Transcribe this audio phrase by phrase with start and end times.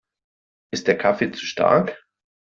[0.73, 1.95] Ist der Kaffee zu stark?